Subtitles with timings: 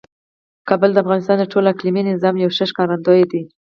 [0.69, 3.41] کابل د افغانستان د ټول اقلیمي نظام یو ښه ښکارندوی دی.